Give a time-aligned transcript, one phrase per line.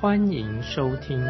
[0.00, 1.18] 欢迎收听。
[1.18, 1.26] 亲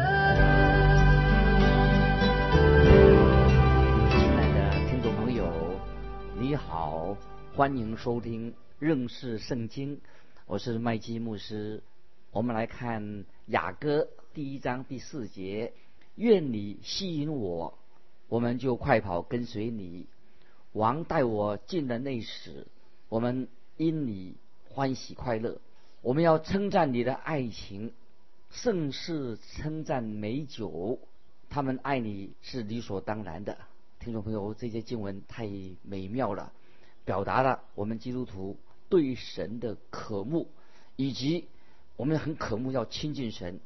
[4.37, 5.45] 爱的听众朋友，
[6.39, 7.17] 你好，
[7.53, 9.99] 欢迎收听认识圣经。
[10.45, 11.83] 我是麦基牧师，
[12.31, 15.73] 我们来看雅歌第一章第四节：
[16.15, 17.77] 愿你吸引我，
[18.29, 20.07] 我们就快跑跟随你。
[20.71, 22.67] 王带我进了内室，
[23.09, 24.37] 我们因你
[24.69, 25.59] 欢喜快乐。
[26.01, 27.91] 我们要称赞你的爱情，
[28.51, 30.99] 盛世称赞美酒。
[31.49, 33.57] 他们爱你是理所当然的。
[33.99, 35.49] 听众朋友，这些经文太
[35.83, 36.51] 美妙了，
[37.05, 38.57] 表达了我们基督徒。
[38.89, 40.49] 对神的渴慕，
[40.97, 41.47] 以及
[41.95, 43.61] 我们很渴慕要亲近神，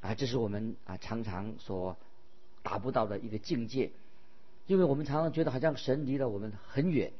[0.00, 1.96] 啊，这是我们啊常常所
[2.64, 3.92] 达不到的一个境界，
[4.66, 7.12] 因为我们常常觉得好像神离了我们很远。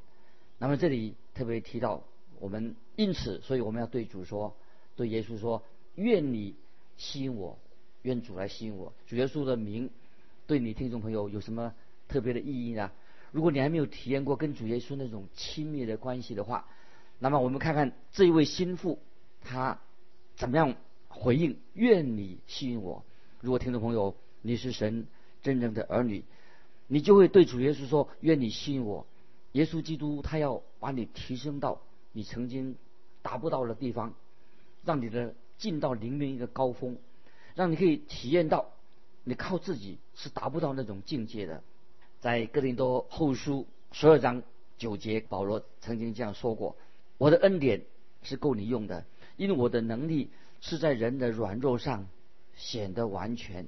[0.59, 2.03] 那么这里特别提到
[2.41, 4.57] 我们，因此，所以我们要对主说，
[4.97, 5.63] 对耶稣说：
[5.95, 6.57] 愿你
[6.97, 7.59] 吸引我，
[8.03, 8.93] 愿主来吸引我。
[9.07, 9.91] 主耶稣的名
[10.47, 11.75] 对你听众朋友有什么
[12.09, 12.91] 特别的意义呢？
[13.33, 16.67] 如果你还没有体验过跟主耶稣那种亲密的关系的话，
[17.19, 18.99] 那么我们看看这一位心腹，
[19.43, 19.79] 他
[20.37, 20.75] 怎么样
[21.09, 21.59] 回应？
[21.75, 23.05] 愿你吸引我。
[23.41, 25.07] 如果听众朋友你是神
[25.43, 26.25] 真正的儿女，
[26.87, 29.07] 你就会对主耶稣说：愿你吸引我。
[29.53, 31.81] 耶稣基督他要把你提升到
[32.13, 32.77] 你曾经
[33.23, 34.15] 达不到的地方，
[34.85, 36.99] 让你的进到灵命一个高峰，
[37.55, 38.71] 让你可以体验到
[39.25, 41.63] 你靠自己是达不到那种境界的。
[42.21, 44.43] 在哥林多后书十二章
[44.79, 46.77] 九节，保罗曾经这样说过。
[47.19, 47.83] 我的恩典
[48.23, 49.05] 是够你用的，
[49.37, 50.31] 因为我的能力
[50.61, 52.07] 是在人的软弱上
[52.55, 53.67] 显得完全。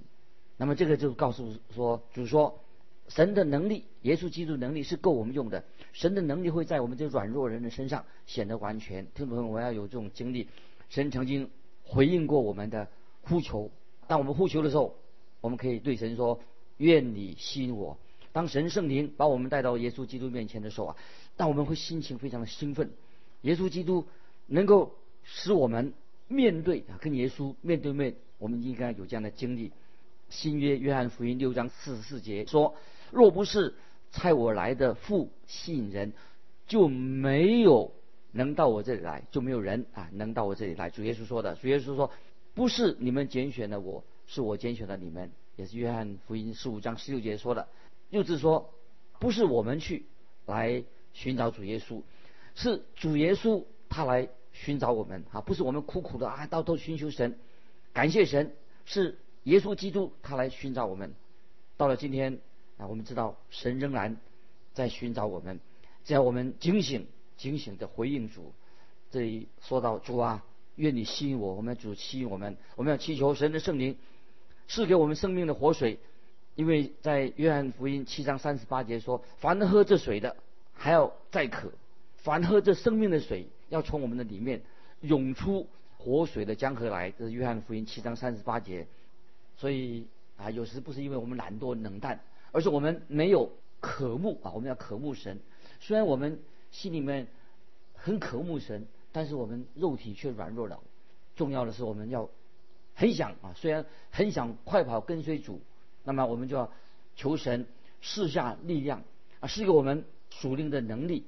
[0.56, 2.60] 那么这个就告诉说，就是说，
[3.09, 5.65] 神的能力，耶稣基督能力是够我们用的。
[5.93, 9.06] 神的能力会在我们这软弱人的身上显得完全。
[9.15, 10.48] 听众朋友，我要有这种经历。
[10.88, 11.50] 神曾经
[11.88, 12.88] 回应过我们的
[13.22, 13.71] 呼求。
[14.06, 14.94] 当我们呼求的时候，
[15.41, 16.38] 我们可以对神说
[16.76, 17.99] ：“愿你吸引我。”
[18.32, 20.97] 当神圣灵把我们带到耶稣基督面前的时候啊，
[21.37, 22.93] 但我们会心情非常的兴奋。
[23.43, 24.06] 耶稣基督
[24.47, 24.94] 能够
[25.25, 25.93] 使我们
[26.28, 29.72] 面对啊，跟耶稣面对面，我们应该有这样的经历。
[30.28, 32.75] 新约约翰福音六章四十四节说
[33.10, 33.75] ：“若不是
[34.12, 36.12] 差我来的父吸引人，
[36.66, 37.93] 就没有
[38.33, 41.55] 能到我这里来，就没有人啊能到我这里来。”主耶稣说的。
[41.56, 42.11] 主耶稣说
[42.55, 47.69] ：“不是你们拣选的我，是我拣选的你们。”也是约翰福音十五章十六节说的。
[48.11, 48.72] 又是说
[49.19, 50.06] ：“不是我们去
[50.47, 52.03] 来寻找主耶稣。”
[52.55, 57.39] 是主耶稣他来寻找我们啊，不是我们苦苦的啊，到处寻求神，
[57.93, 58.53] 感谢神，
[58.84, 61.15] 是耶稣基督他来寻找我们。
[61.77, 62.41] 到了今天
[62.77, 64.16] 啊，我们知道神仍然
[64.75, 65.60] 在寻找我们，
[66.05, 67.06] 只要我们警醒、
[67.38, 68.53] 警醒的回应主。
[69.10, 70.44] 这里说到主啊，
[70.76, 73.97] 愿你吸引我，我们要主吸引我们，我们要祈求神的圣灵
[74.66, 75.98] 赐给我们生命的活水，
[76.56, 80.37] 因为在约翰福音七章三十八节说，凡喝这水的，
[80.75, 81.72] 还要再渴。
[82.16, 84.60] 凡喝这生命的水，要从我们的里面
[85.00, 85.66] 涌出
[85.97, 87.10] 活水的江河来。
[87.12, 88.87] 这是约翰福音七章三十八节。
[89.56, 90.06] 所以
[90.37, 92.21] 啊，有时不是因为我们懒惰冷淡，
[92.53, 93.50] 而是我们没有
[93.81, 94.53] 渴慕啊。
[94.54, 95.41] 我们要渴慕神。
[95.81, 97.26] 虽然我们心里面
[97.94, 100.80] 很渴慕神，但是我们肉体却软弱了。
[101.36, 102.28] 重要的是，我们要
[102.94, 105.60] 很想啊，虽然很想快跑跟随主，
[106.04, 106.72] 那么我们就要
[107.16, 107.66] 求神
[108.02, 109.02] 赐下力量
[109.40, 111.24] 啊，赐给我们属灵的能力。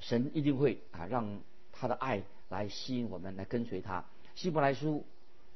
[0.00, 4.04] 神一定会啊，让他的爱来吸引我们，来跟随他。
[4.34, 5.04] 希伯来书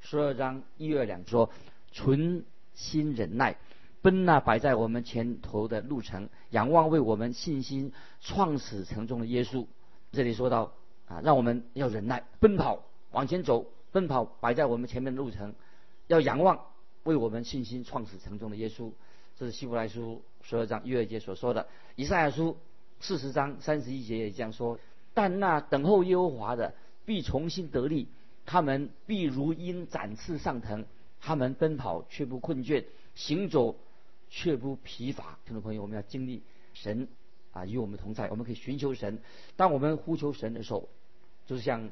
[0.01, 1.51] 十二章一二两说：
[1.91, 2.45] 存
[2.75, 3.57] 心忍耐，
[4.07, 9.67] 奔那摆在我们前头的路程，仰望为我们信心创始成终的耶稣。
[10.13, 10.71] 这里说到
[11.09, 15.57] 啊，让我们要忍耐，奔跑往前走，奔跑摆在我们前面的路程，
[16.07, 16.67] 要仰望
[17.03, 18.93] 为我们信心创始成终的耶稣。
[19.37, 21.67] 这是希伯来书十二章一二节所说的。
[21.97, 22.57] 以赛亚书。
[23.01, 24.79] 四十章三十一节也这样说：
[25.15, 26.73] 但那等候耶和华的
[27.05, 28.09] 必重新得力，
[28.47, 30.87] 他们必如鹰展翅上腾，
[31.21, 33.77] 他们奔跑却不困倦，行走
[34.29, 35.39] 却不疲乏。
[35.45, 36.43] 听众朋友，我们要经历
[36.75, 37.09] 神
[37.53, 39.21] 啊与我们同在，我们可以寻求神。
[39.57, 40.89] 当我们呼求神的时候，
[41.47, 41.91] 就是像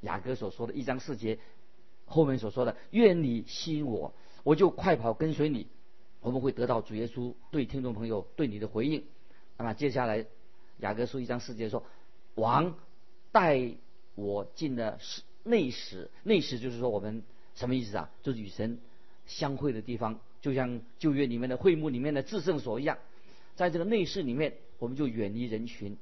[0.00, 1.38] 雅各所说的一章四节
[2.06, 5.68] 后面所说的：愿你吸引我，我就快跑跟随你。
[6.20, 9.04] 我们会得到主耶稣对听众朋友对你的回应。
[9.56, 10.26] 那么接下来
[10.78, 11.82] 雅各书一章四节说
[12.36, 12.74] ：“王
[13.32, 13.76] 带
[14.16, 17.22] 我进了室内室，内室就是说我们
[17.54, 18.10] 什么意思啊？
[18.22, 18.80] 就是与神
[19.24, 22.98] 相会的地方，就像旧约里面的会幕里面的至圣所一样。
[23.56, 25.96] 在这个内室里面，我们就远离人群，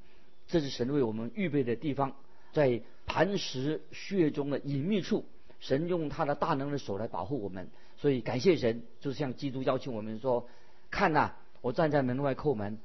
[0.47, 2.15] 这是神为我们预备的地方，
[2.53, 5.25] 在磐石穴中的隐秘处，
[5.59, 7.69] 神用他的大能的手来保护我们。”
[7.99, 10.49] 所以感谢神，就是像基督邀请我们说
[10.89, 11.33] ：“看呐，
[11.63, 12.79] 我站在门外叩门，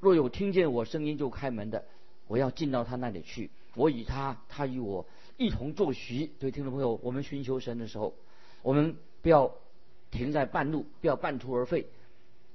[0.00, 1.86] 若有听见我声音就开门的，
[2.28, 3.50] 我要进到他那里去。
[3.74, 5.06] 我与他，他与我
[5.38, 8.14] 一同坐席。”对听众朋友，我们寻求神的时候，
[8.60, 9.54] 我们不要
[10.10, 11.86] 停在半路，不要半途而废。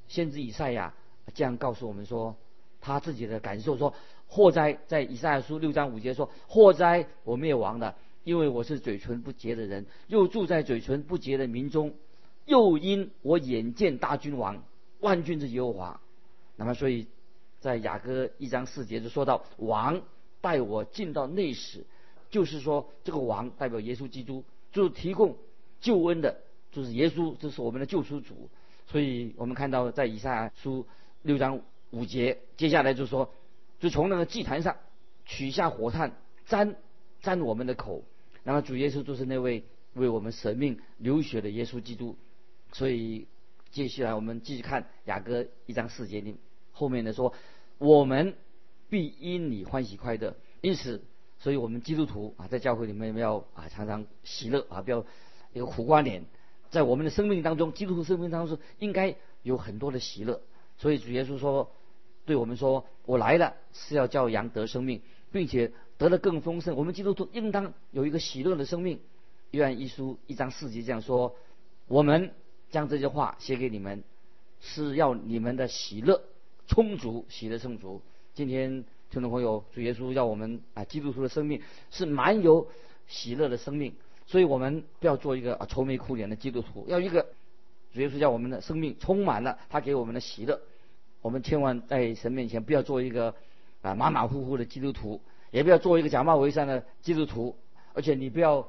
[0.08, 0.94] 先知以赛亚
[1.34, 2.36] 这样告诉我们说，
[2.82, 3.94] 他自己的感受说
[4.28, 7.08] ：“祸灾！”在以赛亚书六章五节说：“祸灾！
[7.24, 11.94] 我灭亡了。”因为我是嘴唇不洁的人，又住在嘴唇不洁的民中，
[12.46, 14.64] 又因我眼见大君王
[15.00, 16.02] 万军之耶和华，
[16.56, 17.06] 那么所以，
[17.60, 20.02] 在雅歌一章四节就说到王
[20.42, 21.86] 带我进到内室，
[22.32, 25.38] 就是说这个王代表耶稣基督，就是提供
[25.80, 26.40] 救恩的，
[26.76, 28.50] 就是耶稣，这是我们的救赎主。
[28.86, 30.86] 所以我们看到在以赛书
[31.22, 31.62] 六章
[31.92, 33.34] 五节，接下来就说，
[33.80, 34.76] 就从那个祭坛上
[35.26, 36.76] 取下火炭沾
[37.22, 38.04] 沾我们的口。
[38.44, 39.64] 那么主耶稣就是那位
[39.94, 42.18] 为我们舍命流血的耶稣基督，
[42.74, 43.26] 所以
[43.72, 46.36] 接下来我们继续看雅各一章四节里
[46.74, 47.34] 后面的说，
[47.78, 48.36] 我们
[48.90, 50.36] 必因你欢喜快乐。
[50.60, 51.02] 因此，
[51.40, 55.06] 所以我们基督徒啊，在教会里面要啊常常喜乐啊，不要
[55.54, 56.26] 一个苦瓜脸。
[56.70, 60.42] 在我们的生命当中，基督徒生命当中应该有很多的喜乐。
[60.78, 61.72] 所以主耶稣说，
[62.26, 65.02] 对我们说，我来了是要叫羊得生命，
[65.32, 65.72] 并且。
[65.98, 69.00] 得了更丰盛，我们基督徒应当有一个喜乐的生命。
[69.52, 71.38] 约翰一书一章四节这样说
[71.88, 72.32] ：“我们
[72.70, 74.04] 将这些话写给你们，
[74.60, 76.22] 是要你们的喜乐
[76.68, 78.02] 充足，喜乐充足。”
[78.36, 82.68] 今天听众朋友，主耶稣要我们啊，基督徒的生命是满有
[83.08, 83.96] 喜乐的生命，
[84.26, 87.28] 所以我们不要做一个啊愁眉苦脸的基督徒，要一个
[87.94, 90.60] 主耶稣叫我们的生命充满了他给我们的喜乐。
[91.22, 93.36] 我们千万在神面前不要做一个
[93.82, 95.22] 啊马马虎虎的基督徒。
[95.52, 97.56] 也不要做一个假冒伪善的基督徒，
[97.94, 98.68] 而且你不要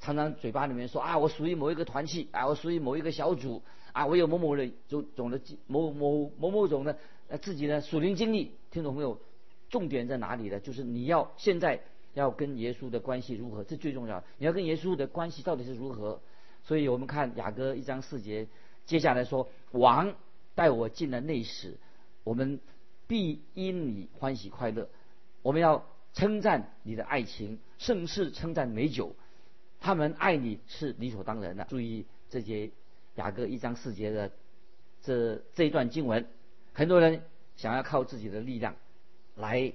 [0.00, 3.62] 常常嘴巴里面说啊，我属于某一个团体，啊，我属于某一个小组，
[3.92, 6.98] 啊，我有某某的种种的某某某某种的
[7.40, 8.50] 自己的属灵经历。
[8.72, 9.20] 听懂没有？
[9.70, 10.58] 重点在哪里呢？
[10.58, 11.80] 就是你要现在
[12.14, 14.24] 要跟耶稣的关系如何，这最重要。
[14.38, 16.20] 你要跟耶稣的关系到底是如何？
[16.62, 18.48] 所以我们看雅歌一章四节，
[18.86, 20.14] 接下来说王
[20.54, 21.76] 带我进了内室，
[22.24, 22.58] 我们
[23.06, 24.88] 必因你欢喜快乐。
[25.42, 25.84] 我们要。
[26.16, 29.16] 称赞你的爱情，盛世称赞美酒，
[29.80, 31.64] 他们爱你是理所当然的。
[31.64, 32.70] 注意这节
[33.16, 34.30] 雅各一章四节的
[35.02, 36.24] 这这一段经文，
[36.72, 37.24] 很多人
[37.56, 38.76] 想要靠自己的力量
[39.34, 39.72] 来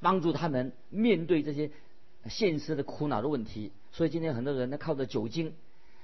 [0.00, 1.70] 帮助他们面对这些
[2.26, 5.54] 现实的苦恼的问题，所以今天很多人呢靠着酒精，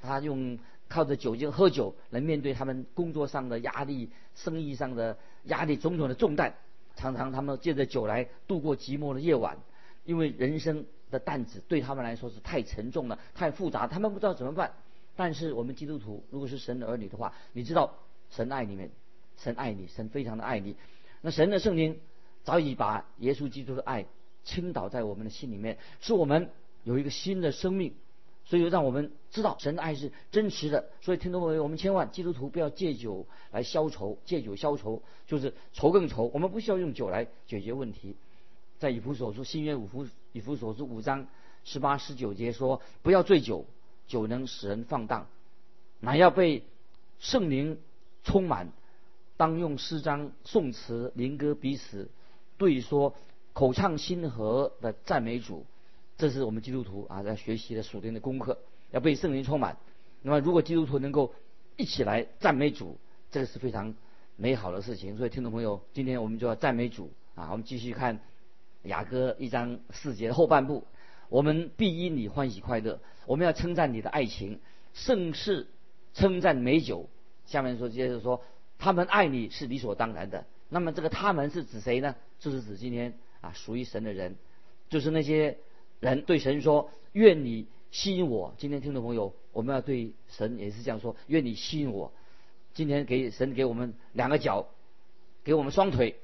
[0.02, 0.58] 他用
[0.88, 6.52] 靠着酒精喝酒来面对他们工作上的压力、生意上的压力、种种的重担，
[6.96, 9.58] 常常他们借着酒来度过寂寞的夜晚。
[10.04, 14.72] 因为人生的担子对他们来说是太沉重了，太复杂，他们不知道怎么办。
[15.16, 17.94] 但是我们基督徒如果是神的儿女的话，你知道
[18.28, 18.90] 神爱你们，
[19.38, 20.76] 神爱你，神非常的爱你。
[21.22, 21.98] 那神的圣灵
[22.44, 24.06] 早已把耶稣基督的爱
[24.44, 26.50] 倾倒在我们的心里面，使我们
[26.84, 27.94] 有一个新的生命。
[28.46, 30.90] 所以让我们知道神的爱是真实的。
[31.00, 36.30] 所以听众朋友，我们千万基督徒不要借酒来消愁，借酒消愁就是愁更愁。
[36.34, 38.16] 我们不需要用酒来解决问题。
[38.78, 41.26] 在以弗所书新约五福以弗所书五章
[41.64, 43.64] 十八十九节说：“不要醉酒，
[44.06, 45.26] 酒能使人放荡，
[46.00, 46.64] 乃要被
[47.18, 47.78] 圣灵
[48.24, 48.70] 充满。
[49.38, 52.10] 当用诗章、颂词、灵歌彼此
[52.66, 53.14] 对说，
[53.52, 55.66] 口唱心和的赞美主。
[56.16, 58.58] 这是我们基督徒啊在学习的属灵的功课，
[58.90, 59.76] 要被圣灵充满。
[60.22, 61.34] 那么，如果基督徒能够
[61.76, 62.98] 一起来赞美主，
[63.30, 63.94] 这个是非常
[64.36, 65.16] 美好的事情。
[65.16, 67.48] 所以，听众朋友，今天我们就要赞美主啊！
[67.52, 68.20] 我们继续看。”
[68.84, 70.84] 雅歌一章四节的后半部，
[71.30, 73.00] 我们必因你欢喜快乐。
[73.24, 74.60] 我们要称赞你的爱情，
[74.92, 75.66] 盛世
[76.12, 77.08] 称赞美酒。
[77.46, 78.42] 下面说，接着说，
[78.78, 80.44] 他们爱你是理所当然的。
[80.68, 82.16] 那么这个他们是指谁呢？
[82.38, 84.36] 就是指今天啊属于神的人，
[84.88, 85.58] 就是那些
[86.00, 92.12] 人对神说：“愿你吸引我。”今天听众朋友，我们要对神也是这样说：“愿你吸引我。”
[92.74, 94.66] 今天给神给我们两个脚，
[95.44, 96.16] 给我们双腿，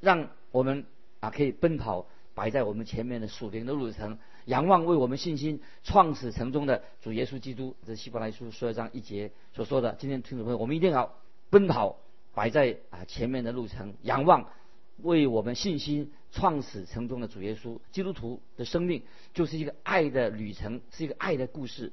[0.00, 0.84] 让我们。
[1.18, 7.74] 啊，可以奔跑摆在我们前面的属灵的路程，仰望为我们信心创始成终的主耶稣基督。
[7.86, 9.96] 这希伯来书十二章一节所说的。
[9.98, 11.14] 今天听众朋友，我们一定要
[11.48, 11.98] 奔跑，
[12.36, 14.50] 摆在啊前面的路程，仰望
[14.98, 17.78] 为我们信心创始成终的主耶稣。
[17.92, 19.02] 基督徒的生命
[19.32, 21.92] 就是一个爱的旅程，是一个爱的故事。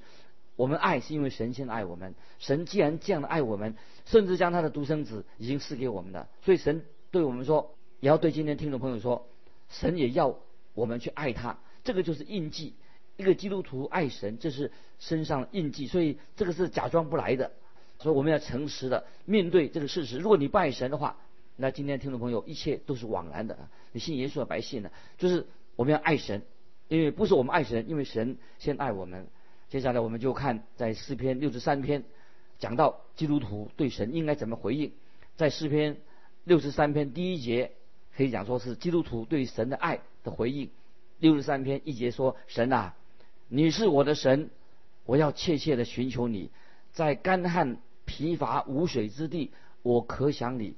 [0.57, 9.29] 我们爱是因为神先爱我们，神既然这样的爱我们，甚至将他的独生子已经赐给我们了，所以神对我们说，也要对今天听众朋友说。
[9.69, 10.37] 神也要
[10.75, 12.75] 我们去爱他，这个就是印记。
[13.15, 17.53] 一个基督徒爱神，这是身上印记，所以这个是假装不来的。
[17.99, 20.17] 所以我们要诚实的面对这个事实。
[20.17, 21.17] 如果你不爱神的话，
[21.55, 23.69] 那今天听众朋友一切都是枉然的啊。
[23.91, 25.45] 你信耶稣的白信的，就是
[25.75, 26.41] 我们要爱神，
[26.87, 29.27] 因为不是我们爱神，因为神先爱我们。
[29.69, 32.03] 接下来我们就看在诗篇六十三篇
[32.59, 34.91] 讲到基督徒对神应该怎么回应，
[35.35, 35.97] 在诗篇
[36.43, 37.71] 六十三篇第一节。
[38.15, 40.69] 可以讲说是基督徒对神的爱的回应。
[41.17, 42.93] 六十三篇一节说：“神啊，
[43.47, 44.51] 你是我的神，
[45.07, 46.51] 我要切切的寻求你，
[46.93, 50.75] 在干旱疲乏无水之地，我可想你，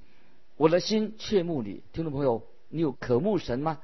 [0.57, 3.79] 我的心切慕你。”听众朋友，你有渴慕神吗？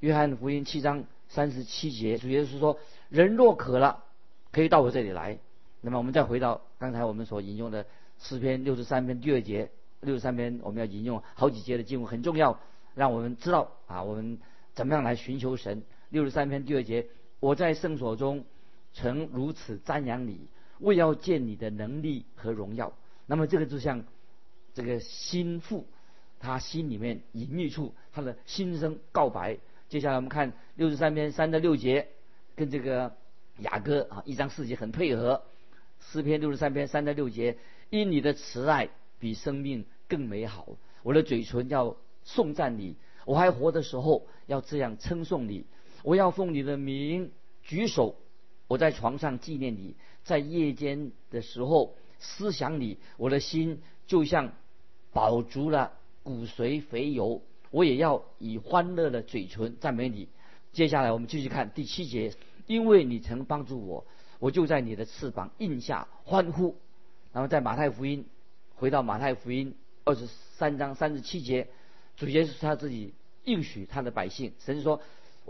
[0.00, 4.04] 约翰福音七章三十七节，主耶稣说：“人若渴了，
[4.52, 5.38] 可以到我这里来。”
[5.80, 7.86] 那么我们再回到刚才我们所引用的
[8.18, 9.70] 诗篇六十三篇第二节，
[10.00, 12.60] 六十三篇我们要引用好几节的经文，很重要。
[12.94, 14.38] 让我们知道啊，我们
[14.74, 15.82] 怎么样来寻求神？
[16.10, 17.06] 六十三篇第二节，
[17.38, 18.44] 我在圣所中
[18.92, 20.48] 曾如此瞻仰你，
[20.80, 22.92] 为要见你的能力和荣耀。
[23.26, 24.04] 那么这个就像
[24.74, 25.86] 这个心腹，
[26.38, 29.58] 他心里面隐秘处，他的心声告白。
[29.88, 32.08] 接下来我们看六十三篇三到六节，
[32.56, 33.16] 跟这个
[33.58, 35.42] 雅歌啊一章四节很配合。
[36.00, 37.58] 诗篇六十三篇三到六节，
[37.90, 40.66] 因你的慈爱比生命更美好，
[41.02, 41.96] 我的嘴唇要。
[42.22, 45.64] 颂赞你，我还活的时候要这样称颂你。
[46.02, 47.32] 我要奉你的名
[47.62, 48.14] 举手，
[48.70, 54.52] 我在床上纪念你，在夜间的时候思想你，我的心就像
[55.12, 57.42] 饱足了骨髓肥油。
[57.72, 60.28] 我也要以欢乐的嘴唇赞美你。
[60.72, 62.32] 接下来我们继续看第七节，
[62.68, 64.06] 因为你曾帮助我，
[64.38, 66.76] 我就在你的翅膀印下欢呼。
[67.32, 68.24] 然后在马太福音，
[68.76, 69.74] 回到马太福音
[70.04, 71.66] 二十三章三十七节。
[72.16, 75.00] 主耶稣他自己应许他的百姓，神说：“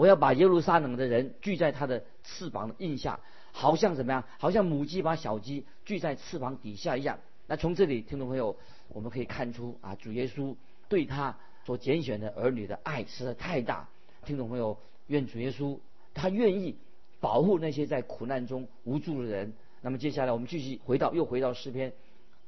[0.00, 3.21] 我要把耶路撒冷的人聚在他的翅膀的印下，
[3.52, 4.25] 好像怎么样？
[4.38, 8.57] 好像母鸡把小鸡聚在翅膀底下一样。”那从这里，听众朋友，
[8.88, 10.57] 我们可以看出啊，主耶稣
[10.88, 13.90] 对他所拣选的儿女的爱实在太大。
[14.25, 14.78] 听众朋友，
[15.09, 15.78] 愿主耶稣
[16.14, 16.76] 他愿意
[17.21, 19.52] 保护那些在苦难中无助的人。
[19.83, 21.92] 那么接下来，我们继续回到又回到诗篇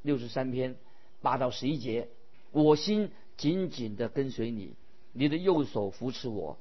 [0.01, 0.75] 六十三篇
[1.21, 2.09] 八到十一节，
[2.51, 3.11] 我心。
[3.39, 4.75] 紧紧地跟随你，
[5.13, 6.59] 你的右手扶持我，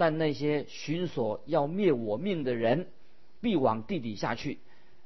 [0.00, 2.86] 但那些寻索要灭我命的人，
[3.42, 4.58] 必往地底下去，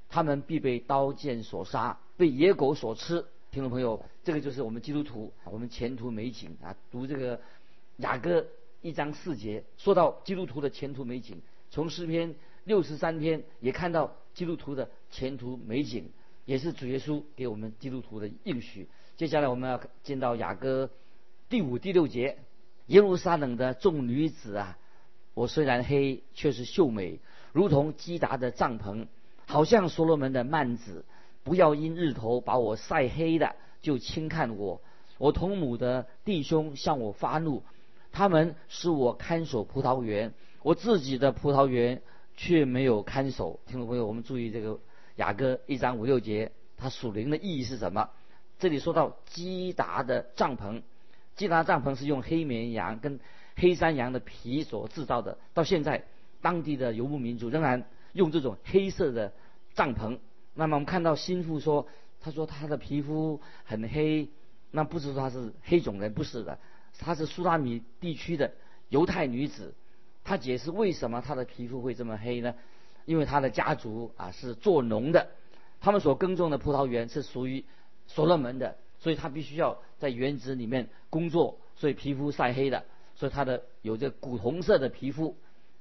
[0.08, 3.24] 他们必被刀剑所杀，被野狗所吃。
[3.50, 6.76] 听众朋友，这个就是我们基督徒，我们前途美景啊！
[6.92, 7.40] 读这个
[7.96, 8.46] 雅歌
[8.82, 11.42] 一章四节，说到基督徒的前途美景。
[11.72, 16.08] 从诗篇六十三篇也看到基督徒的前途美景，
[16.44, 18.86] 也是主耶稣给我们基督徒的应许。
[19.16, 20.88] 接下来我们要见到雅歌。
[21.48, 22.38] 第五、第六节，
[22.86, 24.78] 耶路撒冷的众女子啊，
[25.35, 27.19] 我虽然黑，却是秀美，
[27.53, 29.07] 如同基达的帐篷，
[29.47, 31.05] 好像所罗门的幔子。
[31.43, 34.81] 不要因日头把我晒黑的，就轻看我。
[35.19, 37.62] 我同母的弟兄向我发怒，
[38.12, 42.00] 他们使我看守葡萄园，我自己的葡萄园
[42.35, 43.61] 却没有看守。
[43.67, 44.81] 听众朋友，我们注意这个
[45.17, 48.09] 雅歌一章五六节，它属灵的意义是什么？
[48.59, 50.81] 这里说到基达的帐篷。
[51.37, 53.21] 基达帐篷是用黑绵羊跟
[53.56, 56.04] 黑山羊的皮所制造的，到现在
[56.42, 59.32] 当地的游牧民族仍然用这种黑色的
[59.75, 60.18] 帐篷。
[60.54, 61.87] 那么我们看到心腹说，
[62.20, 64.28] 他说他的皮肤很黑，
[64.70, 66.58] 那不是说他是黑种人，不是的，
[66.99, 68.52] 他是苏拉米地区的
[68.88, 69.75] 犹太女子。
[70.25, 72.54] 他解释为什么他的皮肤会这么黑呢？
[73.04, 75.28] 因为他的家族啊是做农的，
[75.80, 77.64] 他们所耕种的葡萄园是属于
[78.06, 78.76] 所罗门的。
[79.00, 85.37] 所以他必须要在园子里面工作，所以皮肤晒黑的，所以他的有着古铜色的皮肤。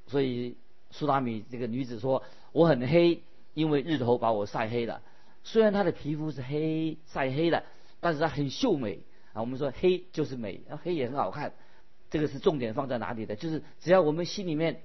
[0.08, 0.58] 所以
[0.92, 3.24] 苏达米这个女子说：“我很黑，
[3.54, 5.02] 因为日头把我晒黑了。”
[5.44, 7.64] 虽然她的皮肤是黑晒黑的，
[8.00, 9.00] 但是她很秀美
[9.34, 9.42] 啊。
[9.42, 11.54] 我们说黑就是美，黑也很好看。
[12.10, 13.36] 这个是重点放在哪里的？
[13.36, 14.82] 就是只要我们心里面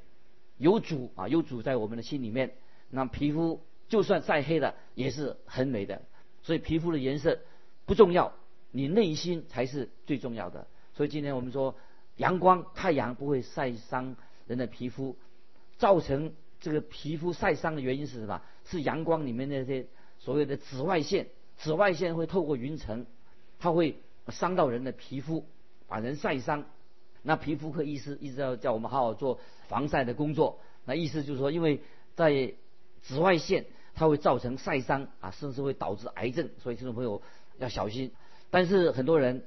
[0.57, 2.55] 有主啊，有主在我们的心里面，
[2.91, 6.03] 那皮肤就算晒黑了也是很美的。
[6.43, 7.39] 所以皮肤的颜色。
[7.87, 8.35] 不重要，
[8.71, 10.67] 你内心才是最重要的。
[10.93, 11.75] 所以今天我们说，
[12.19, 14.15] 阳光、太阳不会晒伤
[14.47, 15.17] 人的皮肤，
[15.79, 18.43] 造成这个皮肤晒伤的原因是什么？
[18.65, 19.87] 是阳光里面那些
[20.19, 23.07] 所谓的紫外线，紫外线会透过云层，
[23.59, 23.99] 它会
[24.29, 25.47] 伤到人的皮肤，
[25.87, 26.67] 把人晒伤。
[27.23, 30.61] 那皮肤科医师一直要叫我们好好做防晒的工作。
[30.85, 31.81] 那意思就是说，因为
[32.15, 32.55] 在
[33.03, 37.23] 紫外线它会造成晒伤啊，甚至会导致癌症，所以听众朋友
[37.59, 38.13] 要小心。
[38.51, 39.45] 但是很多人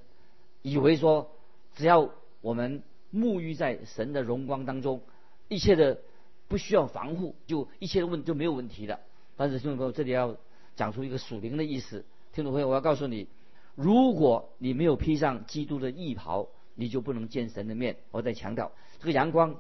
[0.61, 1.31] 以为说，
[1.75, 2.83] 只要我们
[3.13, 5.01] 沐浴在神的荣光当中，
[5.47, 5.99] 一切的
[6.47, 8.99] 不需要防护，就一切的问就没有问题的。
[9.37, 10.35] 但是听众朋友，这里要
[10.75, 12.05] 讲出一个属灵的意思。
[12.33, 13.27] 听众朋友，我要告诉你，
[13.75, 17.97] 如果你没有披上基督的义袍，你就不能见神的面。
[18.11, 19.55] 我再强调，这个阳光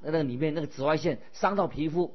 [0.00, 2.14] 那个里面那个紫外线伤到皮肤，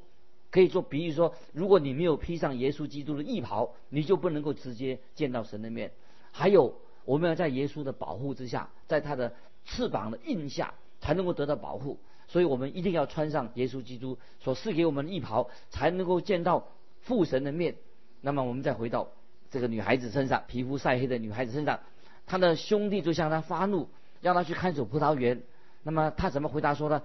[0.50, 5.92] 可以做比喻说，如果你没有披上耶稣基督的义袍，你就不能够直接见到神的面。
[6.32, 6.74] 还有，
[7.04, 11.98] 我们要在耶稣的保护之下，在他的翅膀的印下，才能够得到保护。
[12.28, 16.68] 所以我们一定要穿上耶稣基督所赐给我们的衣袍，才能够见到
[17.02, 17.74] 父神的面。
[18.20, 19.08] 那么我们再回到
[19.50, 21.80] 这个女孩子身上，皮肤晒黑的女孩子身上，
[22.26, 23.88] 她的兄弟就向她发怒。
[24.22, 25.40] 让他去看守葡萄园，
[25.82, 27.00] 那么他怎么回答说呢？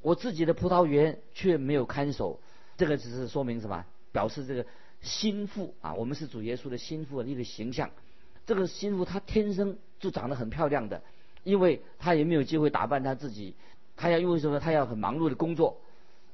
[0.00, 2.40] 我自己的葡萄园却没有看守，
[2.78, 3.84] 这个只是说明什么？
[4.12, 4.64] 表示这个
[5.02, 7.90] 心腹啊，我们是主耶稣的心腹的一个形象。
[8.46, 11.02] 这个心腹他天生就长得很漂亮的，
[11.44, 13.54] 因为他也没有机会打扮他自己，
[13.96, 14.58] 他要因为什么？
[14.58, 15.80] 他要很忙碌的工作。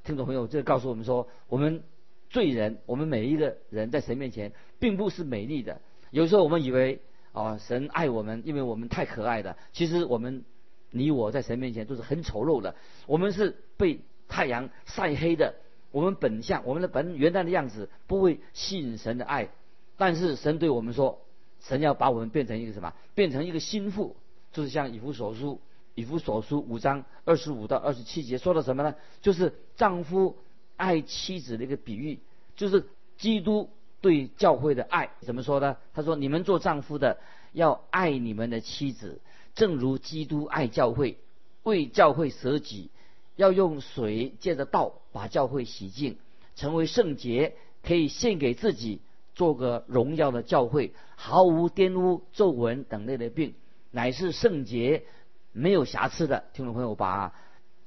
[0.05, 1.83] 听众朋友，这告诉我们说，我们
[2.31, 5.81] 罪人，我们每一个人在神面前并不是美丽的。
[6.11, 7.01] 有时候我们以为。
[7.33, 9.57] 啊，神爱我们，因为我们太可爱的。
[9.73, 10.45] 其实我们，
[10.91, 12.75] 你我在神面前都是很丑陋的。
[13.07, 15.55] 我们是被太阳晒黑的。
[15.93, 19.49] 我们本相，我们的本原来的样子不会吸引神的爱。
[19.97, 21.21] 但是神对我们说，
[21.61, 22.95] 神要把我们变成一个什么？
[23.15, 24.17] 变成一个心腹，
[24.53, 25.61] 就是像以弗所书
[25.95, 28.95] 以弗所书五章二十五到二十七节说的什么呢？
[29.23, 30.37] 就是丈夫
[30.77, 32.19] 爱妻子的一个比喻，
[32.57, 33.71] 就是基督。
[34.03, 35.77] 对教会的爱怎么说呢？
[35.93, 37.19] 他说：“你们做丈夫的
[37.53, 39.21] 要爱你们的妻子，
[39.55, 41.19] 正如基督爱教会，
[41.65, 42.89] 为教会舍己，
[43.37, 46.17] 要用水借着道把教会洗净，
[46.57, 49.03] 成为圣洁，可以献给自己，
[49.35, 53.53] 做个荣耀的教会，毫无玷污、皱纹等类的病，
[53.91, 55.05] 乃是圣洁，
[55.53, 57.35] 没有瑕疵的。”听众朋友，把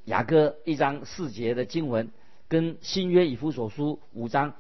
[0.06, 2.12] 雅各一章四节的经文
[2.48, 4.54] 跟新约以弗所书五章。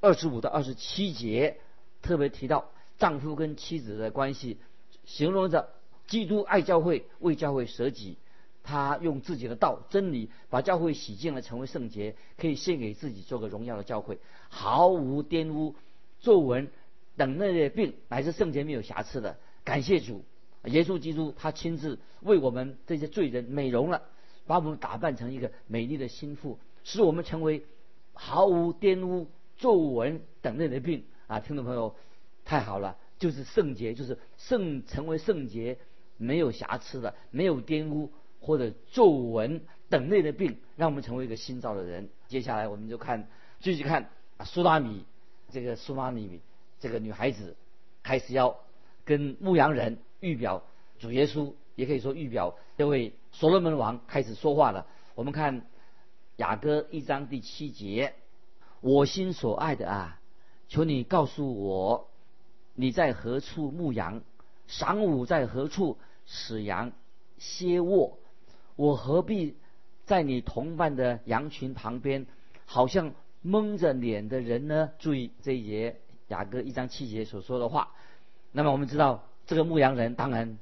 [0.00, 1.58] 二十五到二十七节
[2.02, 4.58] 特别提到丈夫跟妻子的关系，
[5.04, 5.70] 形容着
[6.06, 8.16] 基督爱教会，为教会舍己。
[8.62, 14.18] 他用自己的道真理把教会洗净了，成为圣洁，可以献给自己做个荣耀的教会，
[14.50, 15.74] 毫无玷污、
[16.20, 16.68] 皱纹
[17.16, 19.38] 等那些病，乃是圣洁没有瑕疵的。
[19.64, 20.22] 感谢主，
[20.64, 24.02] 耶稣基督他亲自为我们这些罪人美容了，
[24.46, 27.64] 把我们打扮成一个美丽的心腹，使我们成为
[28.12, 29.28] 毫无玷污。
[29.60, 31.96] 皱纹等类的病啊，听众朋友，
[32.44, 35.78] 太好了，就是圣洁，就是圣成为圣洁，
[36.16, 42.08] 没有瑕疵的，没有玷污或者皱纹等类的病，让我们成为一个新造的人。
[42.28, 44.10] 接下来我们就看，继续看
[44.44, 45.04] 苏拉米
[45.50, 46.40] 这个苏拉米
[46.78, 47.56] 这个女孩子
[48.04, 48.60] 开始要
[49.04, 50.62] 跟牧羊人预表
[50.98, 54.86] 主耶稣，也可以说预表这位所罗门王开始说话了。
[55.14, 55.66] 我们看
[56.36, 58.14] 雅歌一章第七节。
[58.80, 60.20] 我心所爱的啊，
[60.68, 62.08] 求你告诉我，
[62.74, 64.22] 你在何处牧羊？
[64.68, 66.92] 晌午在何处使羊
[67.38, 68.18] 歇卧？
[68.76, 69.56] 我何必
[70.04, 72.26] 在你同伴的羊群旁边，
[72.66, 74.90] 好像蒙着脸的人呢？
[75.00, 77.92] 注意这一节雅各一章七节所说的话。
[78.52, 80.58] 那么我们知道，这个牧羊人当然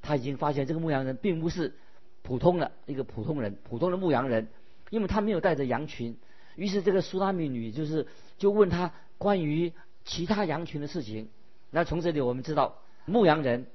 [0.00, 1.74] 他已经发现，这个牧羊人并不是
[2.22, 4.46] 普通的一个普通人，普通的牧羊人，
[4.90, 6.16] 因为他没有带着羊群。
[6.54, 8.06] 于是这个苏拉米女就是
[8.38, 9.72] 就问他关于
[10.04, 11.28] 其他羊群的事情。
[11.70, 13.66] 那从这里我们知道牧羊人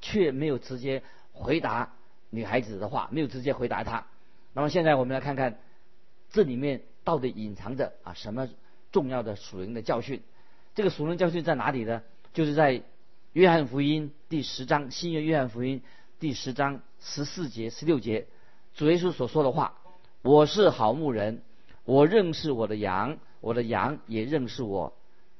[0.00, 1.92] 却没有直接回答
[2.30, 4.06] 女孩子的话，没有直接回答她。
[4.52, 5.58] 那么现在我们来看看
[6.30, 8.48] 这里面到底隐藏着啊什么
[8.92, 10.22] 重要的属灵的教训？
[10.76, 12.02] 这个属灵教训在哪里呢？
[12.32, 12.82] 就是在
[13.34, 15.82] 约翰福音第十章，新约约翰福音
[16.20, 18.28] 第十章十四节、十六节，
[18.74, 19.76] 主耶稣所说的话
[20.22, 21.42] ：“我是好牧人。”
[21.84, 24.96] 我认识我的羊，我的羊也认识我。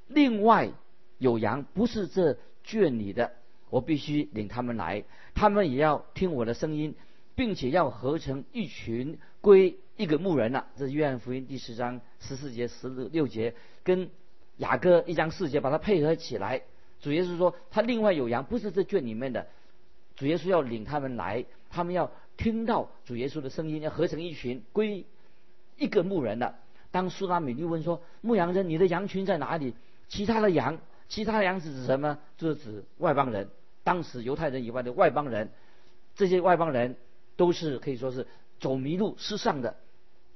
[0.09, 0.71] 另外
[1.19, 3.31] 有羊不是这圈里的，
[3.71, 6.97] 我必须领他们来，他们也要听我的声音，
[7.37, 10.67] 并且要合成一群，归一个牧人了。
[10.77, 13.55] 这是约翰福音第十章十四节、十六节，
[13.85, 14.11] 跟
[14.57, 16.63] 雅各一章四节把它配合起来。
[17.05, 19.47] 主耶稣说，他另外有羊不是这圈里面的，
[20.17, 25.05] 主耶稣要领他们来，他们要听到主耶稣的声音，要合成一群，归
[25.77, 26.55] 一个牧人的。
[26.91, 29.75] 当苏拉米利问说：“牧羊人，你的羊群在哪里？
[30.09, 30.79] 其他的羊，
[31.11, 32.19] 其他的羊是指什么？
[32.39, 33.51] 就是指外邦人。
[33.83, 35.51] 当时犹太人以外的外邦人，
[36.15, 36.97] 这些外邦人
[37.37, 38.27] 都是可以说是
[38.61, 39.77] 走迷路失丧的。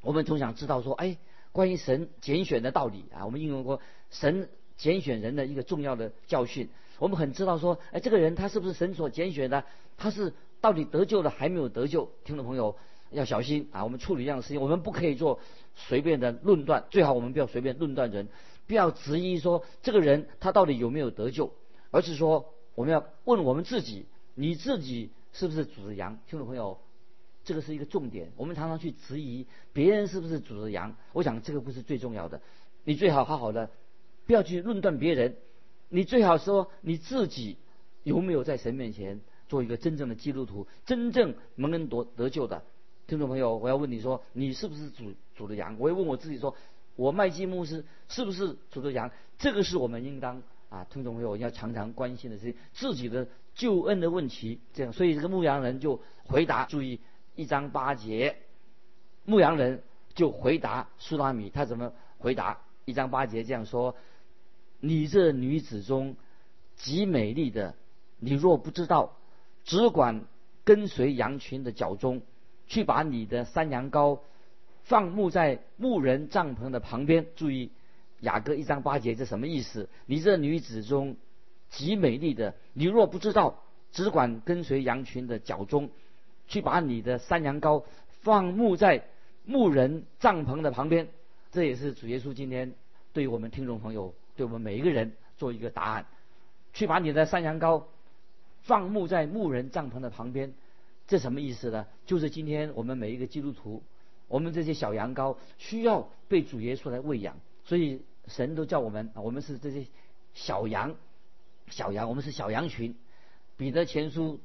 [0.02, 1.16] 我们总想知道说，哎，
[1.50, 6.70] 关于神拣选的道理啊，我们应用过神拣选人的一个重要的教训。
[6.98, 9.64] 我们很知道说，哎，这个人他是不是神所拣选的？
[9.98, 12.10] 他是到底得救了还没有得救？
[12.24, 12.76] 听众朋友
[13.10, 13.84] 要小心啊！
[13.84, 15.40] 我们处理这样的事情，我们不可以做
[15.74, 18.28] 随便的论断，最好我们不要随便论断人，
[18.66, 21.52] 不要质疑说这个人他到底有没有得救，
[21.90, 26.18] 而是说我们要问我们自己，你自己是不是主的羊？
[26.28, 26.78] 听众朋友，
[27.44, 28.30] 这个是一个重点。
[28.36, 32.40] 我们常常去质疑别人是不是主的羊，我想这个不是最重要的。
[32.84, 33.70] 你最好好好的，
[34.28, 35.36] 不要去论断别人。
[35.88, 37.56] 你最好说你自己
[38.02, 42.62] 有没有在神面前做一个真正的基督徒，真正蒙恩得得救的
[43.06, 45.76] 听众朋友，我要问你说，你是不是主主的羊？
[45.78, 46.54] 我也问我自己说，
[46.94, 49.10] 我麦基牧师是不是主的羊？
[49.38, 54.60] 这个是我们应当啊，听众朋友要常常关心的是自己的救恩的问题。
[54.74, 57.00] 这样，所以这个牧羊人就回答，注意
[57.34, 58.36] 一章八节，
[59.24, 59.82] 牧羊人
[60.14, 62.60] 就回答苏拉米，他怎么回答？
[62.84, 63.96] 一章八节这样说。
[64.80, 66.16] 你这女子中
[66.76, 67.74] 极美丽的，
[68.18, 69.16] 你若不知道，
[69.64, 70.24] 只管
[70.64, 72.22] 跟随羊群的脚中，
[72.66, 74.20] 去把你的山羊羔
[74.84, 77.26] 放牧在牧人帐篷的旁边。
[77.34, 77.70] 注意
[78.20, 79.88] 雅各一章八节，这什么意思？
[80.06, 81.16] 你这女子中
[81.70, 83.62] 极美丽的，你若不知道，
[83.92, 85.90] 只管跟随羊群的脚中，
[86.46, 87.84] 去把你的山羊羔
[88.22, 89.04] 放牧在
[89.44, 91.08] 牧人帐篷的旁边。
[91.50, 92.74] 这也是主耶稣今天
[93.12, 94.14] 对我们听众朋友。
[94.38, 96.06] 对我们每一个人做一个答案，
[96.72, 97.82] 去把你的山羊羔
[98.62, 100.54] 放牧在牧人帐篷的旁边，
[101.08, 101.86] 这什么意思呢？
[102.06, 103.82] 就是今天我们每一个基督徒，
[104.28, 109.88] 我们这些小羊羔需要被主耶稣来喂养，所以神都叫我们，我们是这些
[110.34, 110.94] 小羊，
[111.66, 112.94] 小羊，我们是小羊群。
[113.56, 114.38] 彼得前书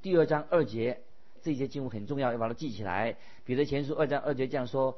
[0.00, 1.00] 第二章二节，
[1.42, 3.16] 这些经文很重要，要把它记起来。
[3.44, 4.96] 彼得前书二章二节这样说：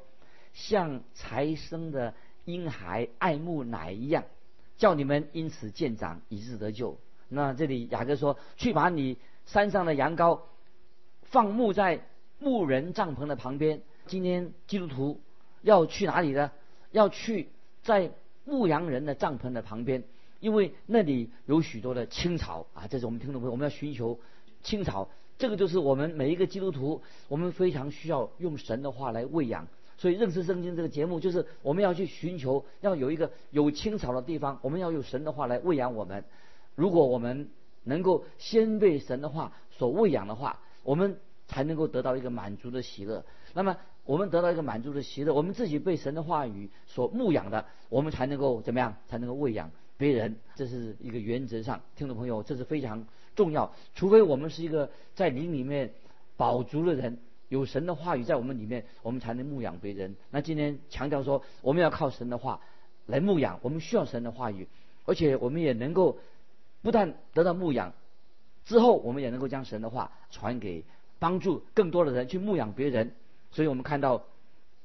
[0.53, 2.13] 像才生的
[2.45, 4.25] 婴孩爱慕奶一样。
[4.83, 6.97] 叫你们因此见长，以致得救。
[7.29, 10.41] 那这里雅各说：“去把你山上的羊羔
[11.21, 12.05] 放牧在
[12.37, 15.21] 牧人帐篷的旁边。”今天基督徒
[15.61, 16.51] 要去哪里呢？
[16.91, 17.47] 要去
[17.81, 18.11] 在
[18.43, 20.03] 牧羊人的帐篷的旁边，
[20.41, 22.85] 因为那里有许多的青草啊。
[22.87, 24.19] 这是我们听众朋友，我们要寻求
[24.63, 25.07] 青草。
[25.37, 29.65] 这个就是我们每一个基督徒，我们非常需要用神的话来喂养。
[30.03, 36.25] 所以认识圣经这个节目，就是我们要去寻求，要有一个有青草的地方，我们要用神的话来喂养我们。
[36.75, 37.47] 如果我们
[37.85, 43.23] 能够先被神的话所喂养的话，我们才能够得到一个满足的喜乐。
[43.53, 48.93] 那么我们得到一个满足的喜乐，我们自己被神的话语所牧养的，我们才能够怎么样？
[49.07, 50.35] 才能够喂养别人。
[50.55, 53.73] 这是一个原则上，听众朋友，这是非常重要。
[53.95, 55.93] 除非我们是一个在灵里面
[56.35, 57.19] 饱足的人。
[57.53, 60.15] 有神的话语在我们里面，我们才能牧养别人。
[60.31, 62.59] 那今天强调说，我们要靠神的话
[63.05, 64.67] 来牧养，我们需要神的话语，
[65.05, 66.17] 而且我们也能够
[66.81, 67.93] 不但得到牧养，
[68.65, 70.83] 之后我们也能够将神的话传给
[71.19, 73.13] 帮助更多的人去牧养别人。
[73.51, 74.23] 所以我们看到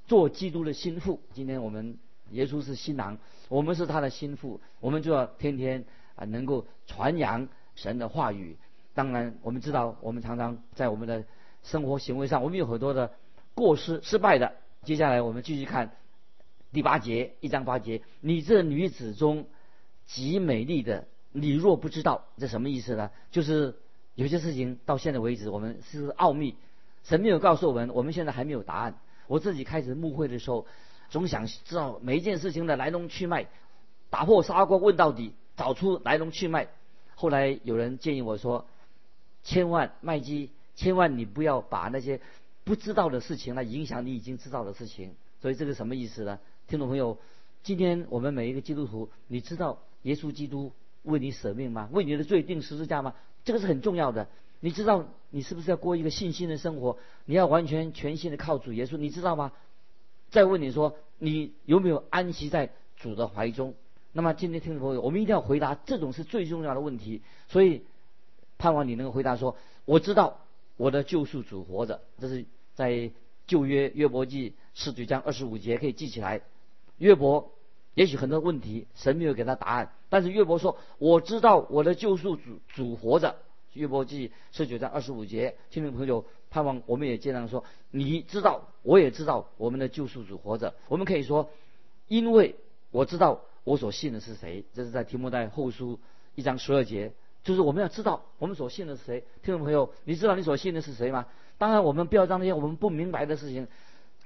[0.06, 1.96] 做基督的心腹，今天我们
[2.32, 3.16] 耶稣是新郎，
[3.48, 8.58] 我们是他的心腹，我们就要天天啊能够传扬神的话语。
[8.92, 11.24] 当然，我们知道我们常常在我们的。
[11.68, 13.12] 生活行为上，我们有很多的
[13.54, 14.54] 过失、失败的。
[14.84, 15.92] 接下来我们继续看
[16.72, 18.00] 第八节，一章八节。
[18.20, 19.46] 你这女子中
[20.06, 23.10] 极美丽的，你若不知道，这什么意思呢？
[23.30, 23.76] 就是
[24.14, 26.56] 有些事情到现在为止，我们是奥秘，
[27.04, 28.98] 神没有告诉我们，我们现在还没有答案。
[29.26, 30.66] 我自己开始牧会的时候，
[31.10, 33.46] 总想知道每一件事情的来龙去脉，
[34.08, 36.68] 打破砂锅问到底，找出来龙去脉。
[37.14, 38.66] 后来有人建议我说，
[39.44, 40.50] 千万麦基。
[40.78, 42.20] 千万你不要把那些
[42.62, 45.16] 不知道的事情来影响你已经知道的事情。
[45.42, 46.38] 所以这个什么意思呢？
[46.68, 47.18] 听众朋友，
[47.64, 50.70] 今天我们每一个基督徒，你知道耶稣基督
[51.02, 51.88] 为你舍命吗？
[51.90, 53.14] 为你的罪定十字架吗？
[53.44, 54.28] 这个是很重要的。
[54.60, 56.96] 你知道你是不是要过一个信心的生活？
[57.24, 59.50] 你要完全全心的靠主耶稣，你知道吗？
[60.30, 63.74] 再问你说，你有没有安息在主的怀中？
[64.12, 67.20] 那么今天听众朋友，我们一定要回答，这种是最重要的问题。
[67.48, 67.82] 所以
[68.58, 70.38] 盼望你能够回答说，我知道。
[70.78, 73.10] 我的救赎主活着，这是在
[73.46, 76.40] 旧约约伯记十九章二十五节可以记起来。
[76.96, 77.52] 约伯
[77.94, 83.36] 也许很多问题神没有给他答案，但是约伯说：“我知道我的救赎主主活着。”
[83.74, 90.74] 约伯记十九章二十五节，听众朋友盼望我们也经常说：你知道，我也知道，我们的救赎主活着。
[90.88, 91.50] 我们可以说，
[92.08, 92.56] 因为
[92.90, 94.64] 我知道我所信的是谁。
[94.72, 96.00] 这是在提摩太后书
[96.34, 97.12] 一章十二节，
[97.44, 99.24] 就是我们要知道我们所信的是谁。
[99.42, 101.26] 听众朋友，你知道你所信的是谁吗？
[101.56, 103.66] 当然，我们不要让那些我们不明白的事情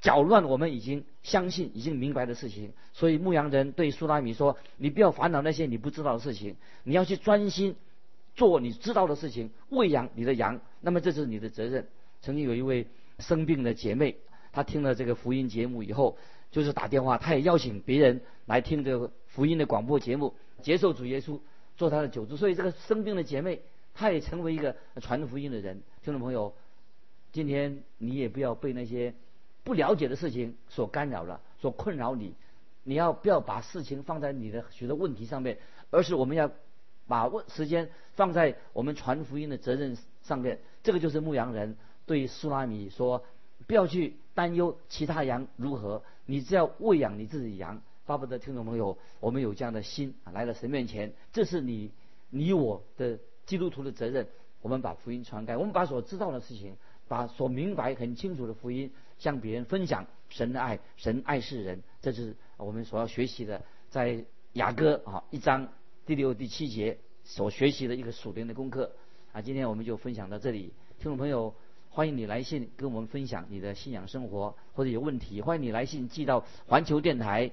[0.01, 2.73] 搅乱我们已经相信、已经明白的事情。
[2.93, 7.77] 所以牧羊人对苏拉米说：“你不要烦恼那些你不知道的事情，你要去专心
[8.35, 10.61] 做你知道的事情，喂养你的羊。
[10.81, 11.87] 那么这是你的责任。”
[12.21, 12.87] 曾经有一位
[13.19, 14.17] 生病的姐妹，
[14.53, 16.19] 她听了这个福音节目以后，
[16.51, 21.39] 就是打电话，她也邀请别人来听这个福音的广播节目，接受主耶稣
[21.77, 22.37] 做她的救主。
[22.37, 23.63] 所以这个生病的姐妹，
[23.95, 25.83] 她也成为一个传福音的人。
[26.03, 26.55] 听众朋友，
[27.33, 29.15] 今天你也不要被那些
[29.65, 32.35] 不了解的事情所干扰了，所困扰你。
[32.85, 35.59] 你要不要把事情放在你的许多问题上面，
[35.91, 36.51] 而是我们要
[37.07, 40.59] 把问时间放在我们传福音的责任上面。
[40.83, 41.77] 这个就是牧羊人。
[42.05, 43.25] 对苏拉米说
[43.69, 47.81] ：“不要去担忧其他羊如何，你只要喂养你自己羊。”
[48.13, 51.91] 巴不得听众朋友，我们有这样的心啊，来到神面前，这是你、
[52.29, 54.29] 你我的基督徒的责任。
[54.61, 56.77] 我们把福音传开，我们把所知道的事情，
[57.09, 60.07] 把所明白很清楚的福音向别人分享。
[60.29, 64.23] 神的爱，神爱世人，这是我们所要学习的，在
[64.53, 65.67] 雅歌啊一章
[66.05, 68.93] 第六、第七节所学习的一个属灵的功课
[69.33, 69.41] 啊。
[69.41, 71.55] 今天我们就分享到这里，听众朋友。
[71.95, 77.53] 欢迎你来信跟我们分享你的信仰生活或者有问题，欢迎你来信寄到环球电台